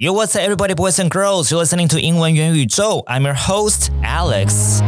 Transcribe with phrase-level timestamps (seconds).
[0.00, 1.50] Yo, what's up, everybody, boys and girls?
[1.50, 3.02] You're listening to 英文元宇宙.
[3.06, 4.78] I'm your host, Alex.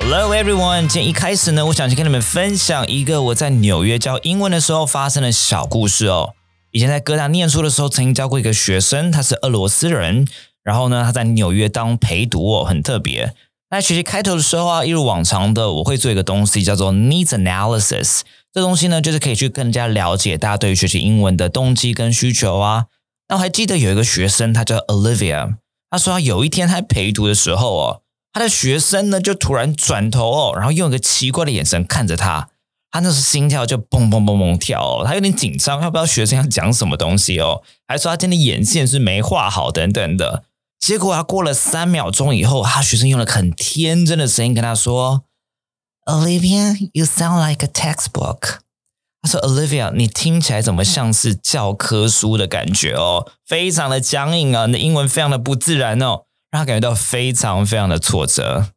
[0.00, 0.88] Hello, everyone.
[0.88, 6.34] 今天一开始呢，我想先跟你们分享一个我在纽约教英文的时候发生的小故事哦。
[6.72, 10.26] 以前在哥大念书的时候，曾经教过一个学生，他是俄罗斯人，
[10.64, 13.32] 然后呢，他在纽约当陪读哦，很特别。
[13.68, 18.20] 那学习开头的时候啊，一如往常的，我会做一个东西叫做 needs analysis。
[18.52, 22.86] 这东西呢，就是可以去更加了解大家对于学习英文的动机跟需求啊。
[23.28, 25.56] 那我还记得有一个学生，他叫 Olivia，
[25.90, 32.48] 他说他有一天他陪读的时候哦，他的学生呢就突然转头哦，然后用一个奇怪的眼神看着他，
[32.92, 40.44] 他那时心跳就砰砰砰砰跳哦，他有点紧张，他不知道学生要讲什么东西哦，还说他今天眼线是没画好等等的。
[40.86, 45.24] 结果啊，过了三秒钟以后，他学生用了很天真的声音跟他说。
[46.04, 48.58] Olivia, you sound like a textbook。
[49.20, 53.26] 他说：“Olivia，你听起来怎么像是教科书的感觉哦？
[53.44, 58.68] 非常的僵硬啊，你的英文非常的不自然哦，让他感觉到非常非常的挫折。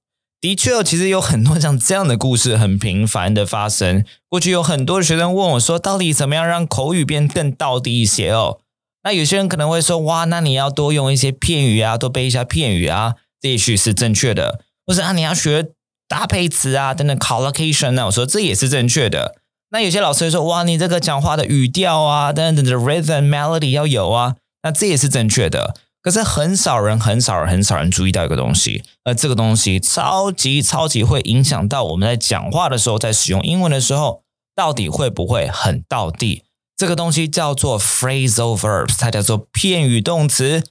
[0.41, 4.03] 的确哦，其实有很多像这样的故事很频繁的发生。
[4.27, 8.61] 过去有很多的学生问我说，到底怎么样让口语变更到底一些哦？
[9.03, 14.61] 那有些人可能会说，哇，那你要多用一些片语啊，多背一下片语啊，这也许是正确的。
[14.85, 15.71] 或者啊，你要学。”
[16.09, 18.07] 搭配词啊，等等，collocation 呢？
[18.07, 19.35] 我说这也是正确的。
[19.69, 25.75] 那有些老师会说，哇，你这个讲话的语调啊，等等的 rhythm melody 要有啊，那这也是正确的。
[26.01, 34.23] 可是很少人、很少人、很少人注意到一个东西，而这个东西超级超级会影响到我们在讲话的时候，在使用英文的时候，
[34.55, 36.41] 到底会不会很到地？
[36.79, 40.63] 这个东西叫做 phrasal verbs，它叫做片语动词。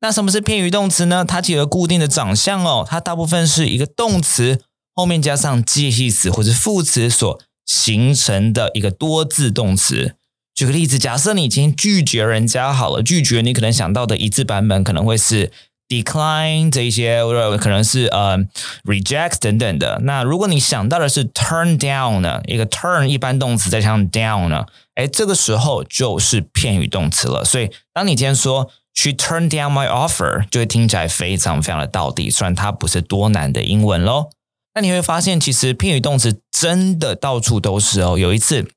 [0.00, 1.24] 那什么是片语动词呢？
[1.24, 4.60] 它有个固定的长相哦，它大部分是一个动词。
[4.94, 10.14] 后面加上介系词或者副词所形成的一个多字动词。
[10.54, 15.50] 举个例子，假设你已经拒绝人家好了，拒绝你可能想到的一字版本可能会是
[15.88, 18.38] decline 这一些，或者可能是呃
[18.84, 20.00] reject 等等的。
[20.02, 27.44] 那如果你想到的是 turn down 呢，一个 turn 一般动词再加上 down 呢，哎，这个时候就是片语动词了。
[27.44, 34.30] 所以当你今天说 she turned down my offer，就会听起来非常非常的到底，虽然它不是多难的英文喽。
[34.74, 38.18] 那你会发现，其实片语动词真的到处都是哦。
[38.18, 38.68] 有一次，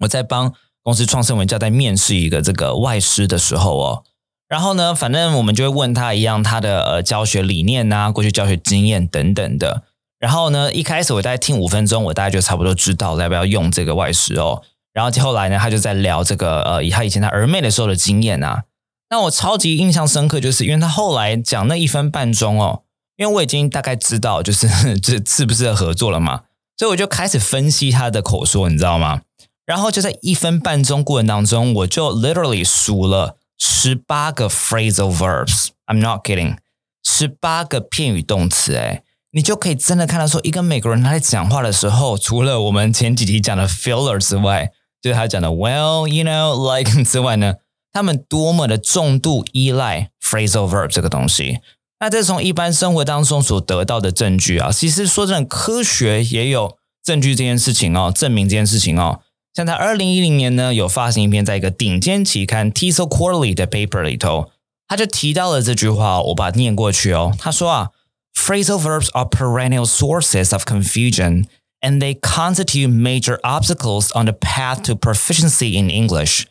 [0.00, 4.04] 我在帮公司创生文教在面试一个这个外师的时候哦，
[4.52, 9.84] 然后呢，反正我们就会问他一样他的呃教学理念呐、过去教学经验等等的。
[10.18, 14.60] 然后呢，一开始我大概听五分钟，我大概就差不多知道要不要用这个外师哦。
[14.92, 18.64] 然后后来呢，他就在聊这个呃，以他以前他儿妹的时候的经验啊。
[19.08, 22.82] 那我超级印象深刻，就是因为他后来讲那一分半钟哦。
[23.16, 24.68] 因为我已经大概知道，就是
[25.00, 26.42] 这是不是合合作了嘛，
[26.76, 29.22] 所以我就开始分析他的口说，你知道吗？
[29.64, 35.68] 然后就在一分半钟过程当中，我就 literally 数了十八个 phrasal verbs。
[35.86, 36.56] I'm not kidding，
[37.04, 38.74] 十八个片语动词。
[38.74, 47.54] 哎，你就可以真的看到说，一个美国人他在讲话的时候，除了我们前几集讲的 filler 之外，就是他讲的 well，you know，like 之外呢，
[47.92, 51.60] 他们多么的重度依赖 phrasal verb 这个东西。
[52.00, 59.20] 那这从一般生活当中所得到的证据啊，其实说真的，科学也有证据这件事情哦，证明这件事情哦。
[59.53, 64.51] 像在二零一零年呢，有发行一篇在一个顶尖期刊《TESOL Quarterly》的 paper 里头，
[64.87, 67.33] 他就提到了这句话，我把它念过去哦。
[67.39, 67.89] 他说啊，
[68.35, 71.45] phrasal verbs are perennial sources of confusion,
[71.81, 76.45] and they constitute major obstacles on the path to proficiency in English.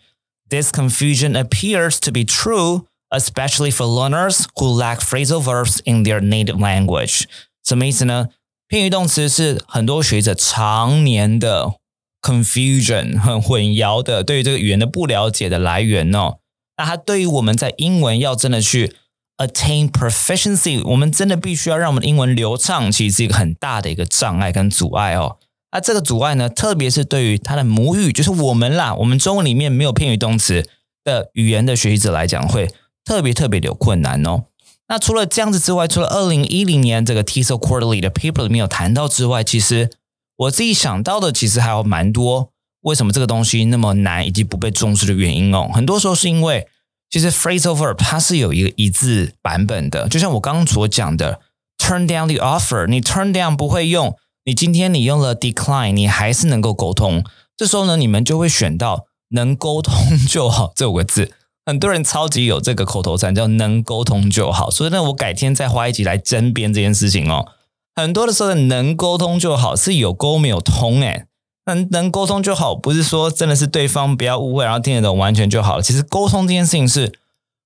[0.49, 6.21] This confusion appears to be true especially for learners who lack phrasal verbs in their
[6.21, 7.25] native language。
[7.65, 8.29] 什么意思呢？
[8.69, 11.75] 片语动词是很多学者常年的
[12.22, 16.38] confusion 很混淆的对于这个语言的不了解的来源哦。
[16.78, 18.96] 那它对于我们在英文要真的去
[19.38, 25.38] attain proficiency，我们真的必须要让我们的英文流畅，其实是一个很大的一个障碍跟阻碍哦。
[25.72, 30.68] 那这个阻碍呢，特别是对于他的母语，就是我们啦，我们中文里面没有片语动词
[31.03, 32.70] 的语言的学习者来讲，会
[33.06, 34.44] 特别特别的有困难哦。
[34.88, 39.90] 那除了这样子之外，除了二零一零年这个 TESOL Quarterly 的 paper 里面有谈到之外，其实
[40.38, 42.52] 我自己想到的其实还有蛮多。
[42.82, 45.70] 为什么这个东西那么难以及不被重视的原因哦？
[45.72, 46.68] 很多时候是因为
[47.12, 51.40] 其实 phrasal verb 它是有一个一字版本的，就像我刚刚所讲的
[51.78, 57.24] turn down the offer，你 turn down 不会用，你今天你用了 decline，你还是能够沟通。
[57.56, 59.94] 这时候呢，你们就会选到能沟通
[60.28, 61.32] 就好这五个字。
[61.64, 64.72] 很多人超级有这个口头禅，叫能沟通就好。
[64.72, 67.48] 所以呢，我改天再花一集来争辩这件事情哦。
[67.96, 71.26] 很多的时候，能沟通就好是有沟没有通诶。
[71.66, 75.82] 能能沟通就好，不是说真的是对方不要误会，然后听得懂完全就好了。
[75.84, 77.14] 其实沟通这件事情是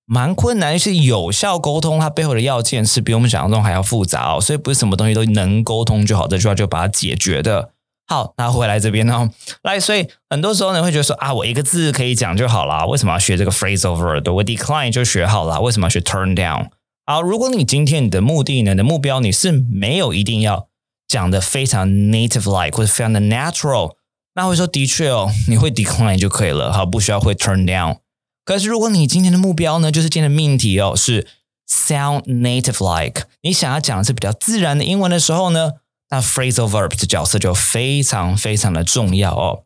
[0.06, 4.42] 蛮困难，是有效沟通，它背后的要件是比我们想象中还要复杂哦。
[4.42, 7.70] 所以不是什么东西都能沟通就好，这句话就把它解决的。
[8.08, 9.30] 好，那回来这边呢，
[9.64, 14.34] 来，所以很多时候呢会觉得说啊，我一个字可以讲就好了，为什么要学这个 phrase over？
[14.34, 16.68] 我 decline 就学好了，为什么要学 turn down？
[17.08, 20.70] 好，如果你今天你的目的呢，你的目标你是没有一定要
[21.08, 23.94] 讲的非常 native like 或者非常的 natural，
[24.34, 27.98] 那会说的确哦， 你会 decline 就可以了，好，不需要会 turn down。
[28.44, 31.28] 可是如果你今天的目标呢，就是今天的命题哦是
[31.70, 35.74] sound native like，你想要讲的是比较自然的英文的时候呢？
[36.10, 39.64] 那 phrasal verb 的角色就非常非常的重要哦。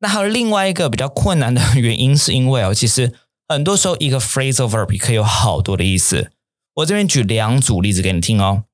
[0.00, 3.14] 那还有另外一个比较困难的原因，是因为哦，其实
[3.48, 6.30] 很多时候一个 phrasal verb 可以有好多的意思。
[6.74, 8.64] 我这边举两组例子给你听哦。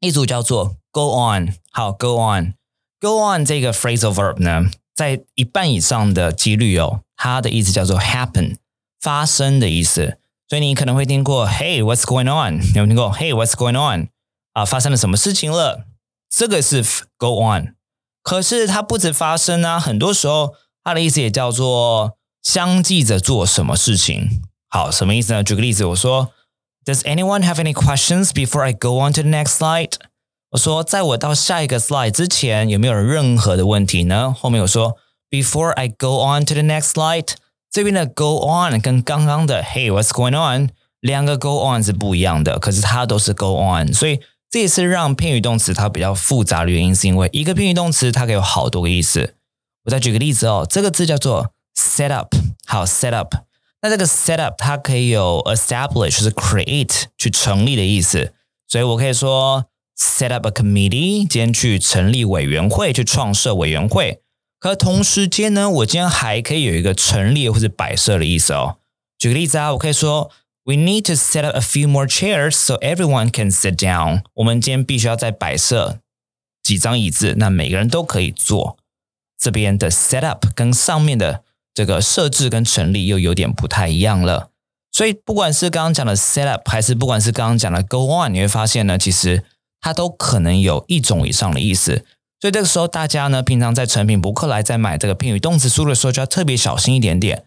[0.00, 8.56] 一组叫做 go on，好，go on，go on 这个 phrasal verb 呢，在一半以上的几率哦，它的意思叫做 happen，
[9.00, 10.18] 发生的意思。
[10.48, 12.56] 所以你可能会听过 Hey，what's going on？
[12.74, 14.08] 有没有听过 Hey，what's going on？
[14.52, 15.86] 啊，发生了什么事情了？
[16.28, 16.84] 这个是
[17.16, 17.74] go on，
[18.22, 24.42] 可是它不止发生啊，很多时候它的意思也叫做相继着做什么事情。
[24.68, 25.44] 好，什么意思呢？
[25.44, 26.32] 举个例子，我说
[26.85, 29.93] ，Does anyone have any questions before I go on to the next slide？
[30.51, 34.35] 我说，在我到下一个 slide 之前，有没有任何的问题呢？
[34.37, 34.97] 后面我说，
[35.29, 37.33] Before I go on to the next slide，
[37.71, 40.69] 这边的 go on 跟刚刚的 Hey，what's going on？
[40.99, 44.19] 两个 go on 是不一样的，可是它都是 go on，所以。
[44.47, 49.33] 这也是让片语动词它比较复杂的原因，是因为一个片语动词它可以有好多个意思。
[49.83, 52.33] 我再举个例子哦，这个字叫做 set up，
[52.65, 53.35] 好 set up。
[53.82, 58.34] 那这个 set up 它可以有 establish 是 create 去成立的意思，
[58.66, 59.66] 所以我可以说
[59.98, 64.22] set up a committee，今天去成立委员会，去创设委员会。
[64.58, 68.76] 可同时间呢，我今天还可以有一个成立或者摆设的意思哦。
[69.18, 70.30] 举个例子啊，我可以说。
[70.62, 74.22] We need to set up a few more chairs so everyone can sit down。
[74.34, 76.00] 我们今天必须要再摆设
[76.62, 78.76] 几张椅子，那每个人都可以坐。
[79.38, 81.42] 这边的 set up 跟上面的
[81.80, 84.50] 这个设置跟成立又有点不太一样了。
[84.92, 89.44] 所以不管是刚刚讲的 set up，还是不管是刚刚讲的 go on，你会发现呢，其实
[89.80, 92.04] 它都可能有一种以上的意思。
[92.38, 97.44] 所以这个时候大家呢，平常在成品博客来在买这个片语动词书的时候，就要特别小心一点点。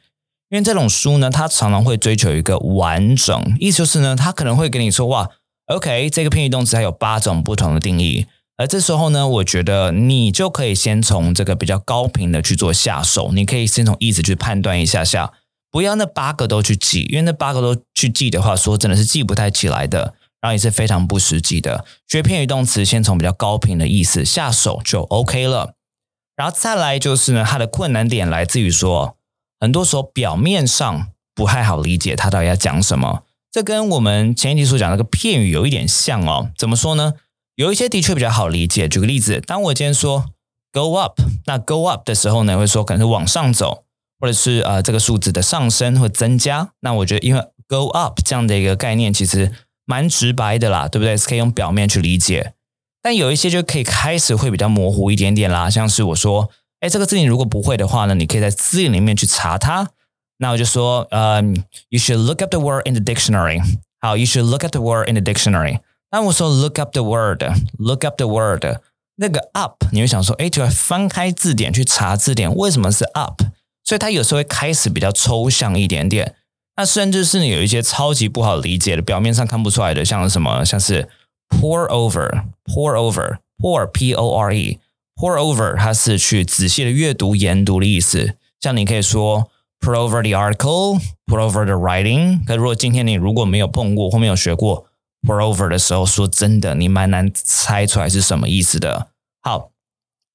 [0.50, 5.30] 因为这种书呢，它常常会追求一个完整，意思就是呢，它可能会跟你说哇
[5.68, 15.34] ，OK，这个片语动词还有八种不同的定义，而这时候呢，我觉得你就可以先从这个比较高频的去做下手，你可以先从意思去判断一下下，
[15.72, 21.84] 不要那八个都去记，因为那八个都去记的话，说真的是记不太起来的，然后也是非常不实际的。
[22.08, 25.74] 学片语动词，先从比较高频的意思下手就 OK 了，
[26.36, 29.18] 然后再来就是呢，它的困难点来自于说。
[29.60, 36.52] 很多时候表面上不太好理解他到底要讲什么，这跟我们前一集所讲那个片语有一点像哦。
[36.58, 37.14] 怎么说呢？
[37.56, 38.88] 有一些的确比较好理解。
[38.88, 40.26] 举个例子，当我今天说
[40.72, 43.84] go up，那 go up 的时候呢，会说可能是往上走，
[44.20, 46.72] 或者是呃这个数字的上升或增加。
[46.82, 49.52] 那我觉得因为 go up 这样的一个概念其实
[49.86, 51.16] 蛮直白的啦，对不对？
[51.16, 52.54] 是可以用表面去理解。
[53.02, 56.50] 但有一些就可以开始会比较模糊一点点啦，像是我说。
[56.80, 59.92] 哎，这个字你如果不会的话呢，你可以在字典里面去查它。
[60.40, 61.42] 那我就说，呃
[61.88, 63.62] ，You should look up the word in the dictionary。
[64.02, 65.80] 好，You should look up the word in the dictionary。
[66.14, 68.64] 那我说 look up the word，look up the word，
[69.16, 73.42] 那个 up，你会想说，哎，就要翻开字典去查字典，为什么是 up？
[73.84, 76.36] 所以它有时候会开始比较抽象一点点。
[76.78, 81.10] 那甚至是你有一些超级不好理解的，表面上看不出来的，像什么，像是
[81.50, 84.80] pour over，pour over，pour p o r e。
[85.16, 88.36] Pour over，它是去仔细的阅读、研读的意思。
[88.60, 92.44] 像你可以说 pour over the article，pour over the writing。
[92.46, 94.88] 可如果今天你如果没有碰过或没有学过
[95.24, 99.08] pour over 的时候，说真的，你蛮难猜出来是什么意思的。
[99.42, 99.72] 好，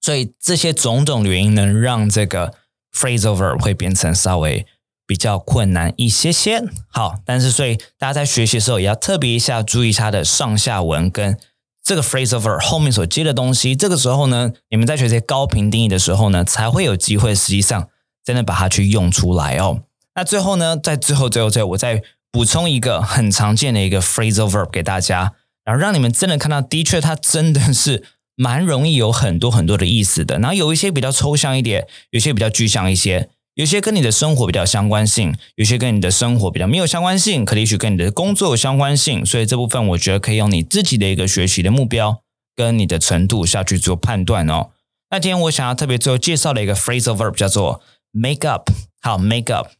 [0.01, 2.55] 所以这些种种原因能让这个
[2.93, 4.67] phrase over 会变成稍微
[5.07, 6.63] 比较困难一些些。
[6.89, 11.39] 好，但是所以大家在学习的时候也要特别一下注意它的上下文跟。
[11.81, 17.89] 这个 phrase over 后面所接的东西，这个时候呢，你们在学这些高频定义的时候呢，才会有机会实际上
[18.23, 19.85] 真的把它去用出来哦。
[20.15, 28.05] 那最后呢，在最后最后最后，我再补充一个很常见的一个 phrase over 给大家，然后让你们真的看到，的确它真的是
[28.37, 30.39] 蛮容易有很多很多的意思的。
[30.39, 33.29] 然后有一些比较抽象一点，有些比较具象一些。
[33.55, 42.23] 有些跟你的生活比较相关性，有些跟你的生活比较没有相关性，可能也许跟你的工作有相关性，所以这部分我觉得可以用你自己的一个学习的目标
[42.55, 44.69] 跟你的程度下去做判断哦。
[45.11, 47.81] 那今天我想要特别最后介绍的一个 phrasal verb 叫做
[48.13, 48.71] make up。
[49.01, 49.78] 好，make up。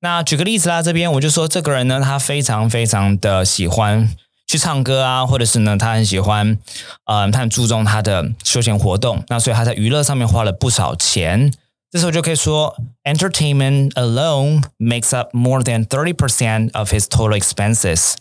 [0.00, 4.14] 那举个例子啦，这边我就说这个人呢，他非常非常的喜欢
[4.46, 6.58] 去唱歌啊，或者是呢，他很喜欢，
[7.06, 9.24] 嗯，他很注重他的休闲活动。
[9.28, 11.52] 那所以他在娱乐上面花了不少钱。
[11.90, 18.14] 这时候就可以说，entertainment alone makes up more than thirty percent of his total expenses.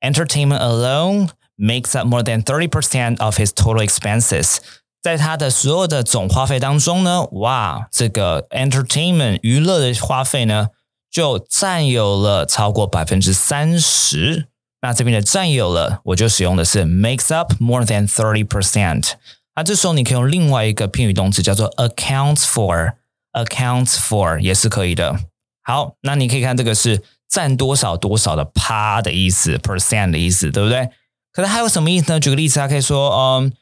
[0.00, 4.58] Entertainment alone makes up more than thirty percent of his total expenses.
[5.02, 10.68] 在他的所有的总花费当中呢，哇，这个 entertainment 娱乐的花费呢，
[11.16, 14.48] 就占有了超过百分之三十。
[14.82, 19.12] 那这边的占有了，我就使用的是 makes up more than thirty percent。
[19.54, 22.96] 那这时候你可以用另外一个片语动词叫做 accounts for。
[23.32, 25.18] accounts for 也是可以的。
[25.62, 30.90] 好，那你可以看这个是占多少多少的趴的意思，percent 的意思，对不对？
[31.32, 32.20] 可是还有什么意思呢？
[32.20, 33.52] 举个例子，它可以说，嗯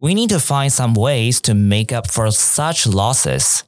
[0.00, 3.60] ，We need to find some ways to make up for such losses.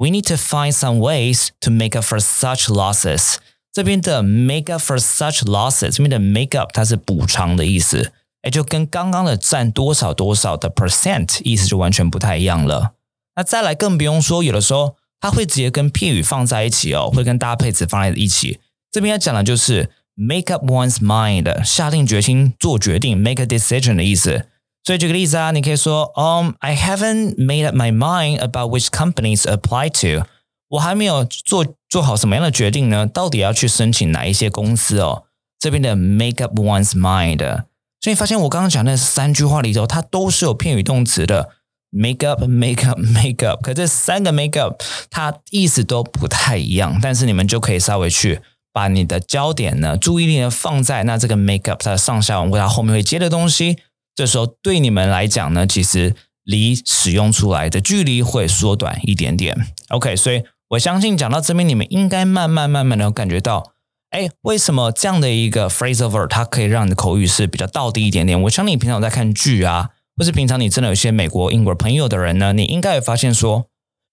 [0.00, 3.38] We need to find some ways to make up for such losses.
[3.72, 8.12] 这边的 make up for such losses，这边的 make up 它是补偿的意思，
[8.42, 12.92] 哎，就跟刚刚的占多少多少的 percent 意思就完全不太一样了。
[13.34, 18.60] 那再来更不用说，有的时候它会直接跟片语放在一起哦，会跟搭配词放在一起。
[18.92, 24.46] 这边要讲的就是 make up one's mind，下定决心做决定，make a decision 的意思。
[24.88, 30.26] 所以举个例子啊，你可以说，Um, I haven't made up my mind about which companies apply to。
[30.70, 33.06] 我还没有做做好什么样的决定呢？
[33.06, 35.24] 到底要去申请哪一些公司哦？
[35.58, 37.64] 这边的 make up one's mind，
[38.00, 41.50] 所以发现我刚刚讲的三句话里头，它都是有片语动词的。
[41.90, 48.40] make up make up make up，可这三个 make up 它意思都不太一样，但是你们就可以稍微去
[48.72, 53.76] 把你的焦点呢、注意力呢放在那这个 make up 它的上下文或它后面会接的东西，
[54.18, 59.56] 这时候对你们来讲呢，其实离使用出来的距离会缩短一点点。
[59.90, 63.74] OK，所以我相信讲到这边，你们应该慢慢慢慢的感觉到，
[64.10, 68.42] 哎，为什么这样的一个 phrasal verb 它可以让你的口语是比较到地一点点？
[68.42, 69.90] 我相信你平常在看剧啊。
[70.16, 73.66] 或是平常你真的有一些美国、英国朋友的人呢，你应该也发现说，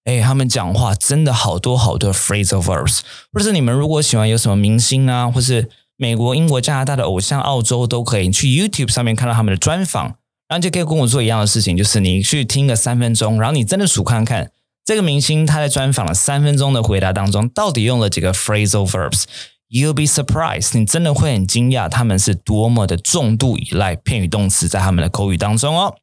[0.04, 3.00] 哎，他们讲话真的好多好多 phrasal verbs。
[3.32, 10.16] 或是你们如果喜欢有什么明星啊，或是美国、英国、加拿大的偶像、澳洲都可以去 YouTube 上面看到他们的专访，
[10.48, 14.50] 然后就可以跟我做一样的事情，就是你去听个三分钟，然后你真的数看看
[14.84, 19.24] 这个明星他在专访了三分钟的回答当中，到底用了几个 phrasal verbs。
[19.68, 25.96] You'll be surprised，你真的会很惊讶，他们是多么的重度依赖片语动词在他们的口语当中哦。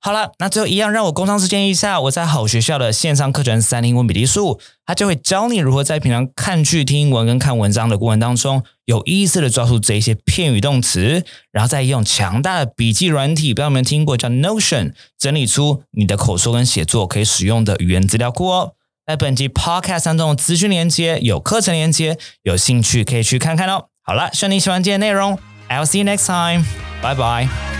[0.00, 18.74] 好了，那最后一样，让我工商时间一下，我在好学校的线上课程三英文笔记术，它就会教你如何在平常看剧、听英文跟看文章的过程当中，有意识的抓住这些片语动词，然后再用强大的笔记软体，不知道有没听过叫 Notion，整理出你的口说跟写作可以使用的语言资料库哦。
[19.10, 23.86] 在本集 Podcast 当中的资讯连接有课程连接，有兴趣可以去看看哦。
[24.04, 25.36] 好了，希望你喜欢今天内容。
[25.68, 26.64] I'll see you next time.
[27.02, 27.79] Bye bye.